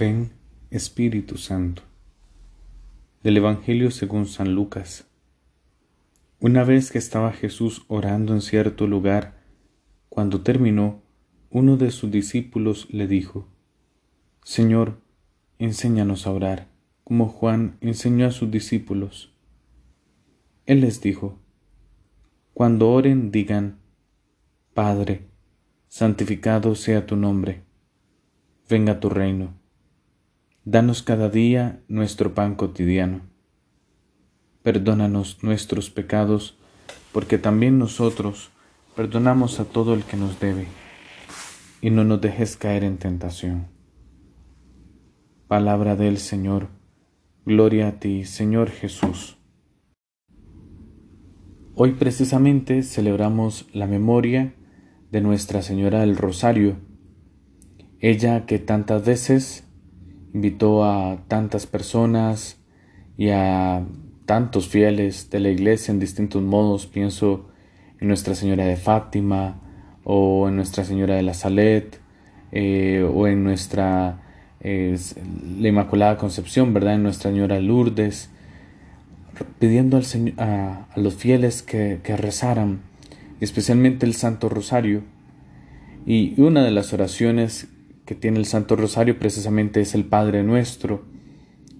Ven, 0.00 0.30
Espíritu 0.70 1.36
Santo. 1.36 1.82
Del 3.22 3.36
Evangelio 3.36 3.90
según 3.90 4.24
San 4.24 4.54
Lucas. 4.54 5.06
Una 6.38 6.64
vez 6.64 6.90
que 6.90 6.96
estaba 6.96 7.34
Jesús 7.34 7.84
orando 7.86 8.32
en 8.32 8.40
cierto 8.40 8.86
lugar, 8.86 9.34
cuando 10.08 10.40
terminó, 10.40 11.02
uno 11.50 11.76
de 11.76 11.90
sus 11.90 12.10
discípulos 12.10 12.88
le 12.90 13.06
dijo, 13.08 13.46
Señor, 14.42 15.02
enséñanos 15.58 16.26
a 16.26 16.30
orar, 16.30 16.68
como 17.04 17.28
Juan 17.28 17.76
enseñó 17.82 18.26
a 18.26 18.30
sus 18.30 18.50
discípulos. 18.50 19.34
Él 20.64 20.80
les 20.80 21.02
dijo, 21.02 21.38
Cuando 22.54 22.88
oren 22.88 23.30
digan, 23.30 23.80
Padre, 24.72 25.26
santificado 25.88 26.74
sea 26.74 27.04
tu 27.04 27.16
nombre, 27.16 27.64
venga 28.66 28.98
tu 28.98 29.10
reino 29.10 29.59
Danos 30.72 31.02
cada 31.02 31.28
día 31.28 31.82
nuestro 31.88 32.32
pan 32.32 32.54
cotidiano. 32.54 33.22
Perdónanos 34.62 35.42
nuestros 35.42 35.90
pecados, 35.90 36.58
porque 37.10 37.38
también 37.38 37.76
nosotros 37.76 38.52
perdonamos 38.94 39.58
a 39.58 39.64
todo 39.64 39.94
el 39.94 40.04
que 40.04 40.16
nos 40.16 40.38
debe, 40.38 40.68
y 41.80 41.90
no 41.90 42.04
nos 42.04 42.20
dejes 42.20 42.56
caer 42.56 42.84
en 42.84 42.98
tentación. 42.98 43.66
Palabra 45.48 45.96
del 45.96 46.18
Señor, 46.18 46.68
gloria 47.44 47.88
a 47.88 47.92
ti, 47.98 48.24
Señor 48.24 48.70
Jesús. 48.70 49.38
Hoy 51.74 51.94
precisamente 51.94 52.84
celebramos 52.84 53.66
la 53.72 53.88
memoria 53.88 54.54
de 55.10 55.20
Nuestra 55.20 55.62
Señora 55.62 56.02
del 56.02 56.16
Rosario, 56.16 56.76
ella 57.98 58.46
que 58.46 58.60
tantas 58.60 59.04
veces 59.04 59.64
invitó 60.32 60.84
a 60.84 61.18
tantas 61.28 61.66
personas 61.66 62.58
y 63.16 63.30
a 63.30 63.84
tantos 64.26 64.68
fieles 64.68 65.30
de 65.30 65.40
la 65.40 65.48
iglesia 65.50 65.92
en 65.92 66.00
distintos 66.00 66.42
modos. 66.42 66.86
Pienso 66.86 67.48
en 68.00 68.08
Nuestra 68.08 68.34
Señora 68.34 68.64
de 68.64 68.76
Fátima 68.76 69.60
o 70.04 70.48
en 70.48 70.56
Nuestra 70.56 70.84
Señora 70.84 71.16
de 71.16 71.22
la 71.22 71.34
Salet 71.34 72.00
eh, 72.52 73.08
o 73.12 73.26
en 73.26 73.44
nuestra 73.44 74.22
la 74.62 75.68
Inmaculada 75.68 76.18
Concepción, 76.18 76.74
¿verdad? 76.74 76.94
En 76.94 77.02
Nuestra 77.02 77.30
Señora 77.30 77.58
Lourdes, 77.60 78.30
pidiendo 79.58 79.96
al 79.96 80.04
a, 80.36 80.86
a, 80.94 81.00
los 81.00 81.14
fieles 81.14 81.62
que, 81.62 82.00
que 82.02 82.16
rezaran, 82.16 82.80
especialmente 83.40 84.04
el 84.04 84.14
Santo 84.14 84.50
Rosario. 84.50 85.02
Y 86.06 86.38
una 86.40 86.62
de 86.62 86.70
las 86.70 86.92
oraciones 86.92 87.68
que 88.10 88.16
tiene 88.16 88.40
el 88.40 88.46
Santo 88.46 88.74
Rosario 88.74 89.20
precisamente 89.20 89.80
es 89.80 89.94
el 89.94 90.04
Padre 90.04 90.42
Nuestro 90.42 91.04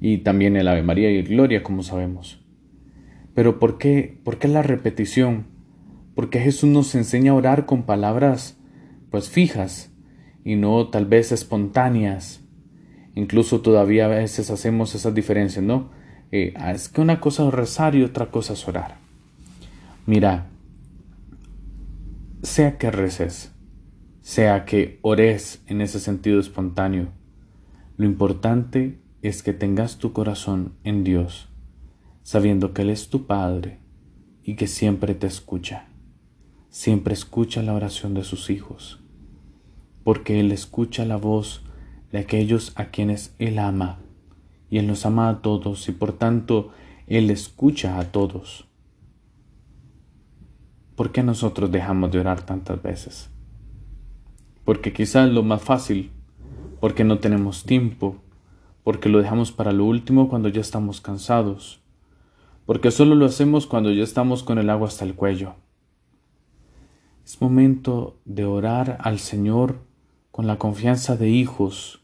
y 0.00 0.18
también 0.18 0.54
el 0.54 0.68
Ave 0.68 0.84
María 0.84 1.10
y 1.10 1.20
Gloria, 1.22 1.64
como 1.64 1.82
sabemos. 1.82 2.40
Pero 3.34 3.58
¿por 3.58 3.76
qué, 3.76 4.20
por 4.22 4.38
qué 4.38 4.46
la 4.46 4.62
repetición? 4.62 5.48
Porque 6.14 6.38
Jesús 6.38 6.70
nos 6.70 6.94
enseña 6.94 7.32
a 7.32 7.34
orar 7.34 7.66
con 7.66 7.82
palabras 7.82 8.56
pues 9.10 9.30
fijas 9.30 9.92
y 10.44 10.54
no 10.54 10.90
tal 10.90 11.06
vez 11.06 11.32
espontáneas. 11.32 12.40
Incluso 13.16 13.60
todavía 13.60 14.04
a 14.04 14.08
veces 14.08 14.48
hacemos 14.48 14.94
esas 14.94 15.16
diferencias, 15.16 15.64
¿no? 15.64 15.90
Eh, 16.30 16.54
ah, 16.56 16.70
es 16.70 16.88
que 16.88 17.00
una 17.00 17.18
cosa 17.18 17.48
es 17.48 17.52
rezar 17.52 17.96
y 17.96 18.04
otra 18.04 18.26
cosa 18.26 18.52
es 18.52 18.68
orar. 18.68 18.94
Mira, 20.06 20.46
sea 22.44 22.78
que 22.78 22.92
reces, 22.92 23.50
sea 24.22 24.64
que 24.64 25.00
ores 25.02 25.64
en 25.66 25.80
ese 25.80 25.98
sentido 25.98 26.38
espontáneo. 26.38 27.08
Lo 27.96 28.06
importante 28.06 29.00
es 29.20 29.42
que 29.42 29.52
tengas 29.52 29.98
tu 29.98 30.12
corazón 30.12 30.74
en 30.84 31.02
Dios, 31.02 31.48
sabiendo 32.22 32.72
que 32.72 32.82
Él 32.82 32.90
es 32.90 33.10
tu 33.10 33.26
Padre 33.26 33.80
y 34.44 34.54
que 34.54 34.68
siempre 34.68 35.14
te 35.14 35.26
escucha. 35.26 35.88
Siempre 36.70 37.14
escucha 37.14 37.62
la 37.62 37.74
oración 37.74 38.14
de 38.14 38.22
sus 38.22 38.48
hijos, 38.48 39.00
porque 40.04 40.38
Él 40.38 40.52
escucha 40.52 41.04
la 41.04 41.16
voz 41.16 41.64
de 42.12 42.18
aquellos 42.18 42.72
a 42.76 42.86
quienes 42.86 43.34
Él 43.40 43.58
ama, 43.58 43.98
y 44.70 44.78
Él 44.78 44.86
nos 44.86 45.04
ama 45.04 45.28
a 45.28 45.42
todos, 45.42 45.88
y 45.88 45.92
por 45.92 46.12
tanto 46.12 46.70
Él 47.08 47.28
escucha 47.28 47.98
a 47.98 48.12
todos. 48.12 48.68
¿Por 50.94 51.10
qué 51.10 51.24
nosotros 51.24 51.72
dejamos 51.72 52.12
de 52.12 52.20
orar 52.20 52.46
tantas 52.46 52.80
veces? 52.80 53.32
Porque 54.64 54.92
quizás 54.92 55.30
lo 55.30 55.42
más 55.42 55.62
fácil, 55.62 56.10
porque 56.80 57.04
no 57.04 57.18
tenemos 57.18 57.64
tiempo, 57.64 58.16
porque 58.84 59.08
lo 59.08 59.20
dejamos 59.20 59.52
para 59.52 59.72
lo 59.72 59.84
último 59.84 60.28
cuando 60.28 60.48
ya 60.48 60.60
estamos 60.60 61.00
cansados, 61.00 61.80
porque 62.66 62.90
solo 62.90 63.14
lo 63.14 63.26
hacemos 63.26 63.66
cuando 63.66 63.90
ya 63.90 64.02
estamos 64.02 64.42
con 64.42 64.58
el 64.58 64.70
agua 64.70 64.88
hasta 64.88 65.04
el 65.04 65.14
cuello. 65.14 65.54
Es 67.24 67.40
momento 67.40 68.18
de 68.24 68.44
orar 68.44 68.98
al 69.00 69.18
Señor 69.18 69.78
con 70.30 70.46
la 70.46 70.58
confianza 70.58 71.16
de 71.16 71.28
hijos. 71.28 72.00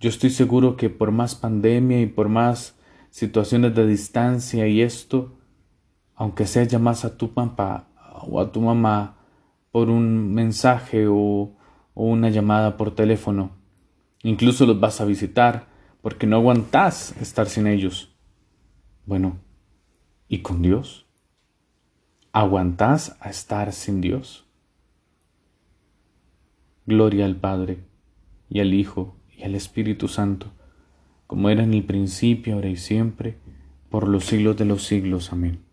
Yo 0.00 0.10
estoy 0.10 0.30
seguro 0.30 0.76
que 0.76 0.90
por 0.90 1.12
más 1.12 1.34
pandemia 1.34 2.00
y 2.00 2.06
por 2.06 2.28
más 2.28 2.76
situaciones 3.10 3.74
de 3.74 3.86
distancia 3.86 4.66
y 4.66 4.82
esto, 4.82 5.38
aunque 6.14 6.46
sea 6.46 6.64
llamas 6.64 7.04
a 7.04 7.16
tu 7.16 7.32
papá 7.32 7.88
o 8.22 8.40
a 8.40 8.52
tu 8.52 8.60
mamá 8.60 9.21
por 9.72 9.88
un 9.88 10.32
mensaje 10.32 11.06
o, 11.08 11.56
una 11.94 12.30
llamada 12.30 12.76
por 12.76 12.94
teléfono. 12.94 13.50
Incluso 14.22 14.64
los 14.66 14.78
vas 14.78 15.00
a 15.00 15.04
visitar 15.04 15.66
porque 16.00 16.26
no 16.26 16.36
aguantas 16.36 17.16
estar 17.20 17.48
sin 17.48 17.66
ellos. 17.66 18.14
Bueno, 19.04 19.38
¿y 20.28 20.38
con 20.38 20.62
Dios? 20.62 21.06
¿Aguantas 22.32 23.16
a 23.20 23.30
estar 23.30 23.72
sin 23.72 24.00
Dios? 24.00 24.46
Gloria 26.86 27.26
al 27.26 27.36
Padre, 27.36 27.84
y 28.48 28.60
al 28.60 28.74
Hijo, 28.74 29.16
y 29.36 29.42
al 29.42 29.54
Espíritu 29.54 30.08
Santo, 30.08 30.52
como 31.26 31.48
era 31.50 31.62
en 31.62 31.74
el 31.74 31.84
principio, 31.84 32.54
ahora 32.54 32.68
y 32.68 32.76
siempre, 32.76 33.38
por 33.90 34.08
los 34.08 34.24
siglos 34.24 34.56
de 34.56 34.64
los 34.64 34.84
siglos. 34.84 35.32
Amén. 35.32 35.71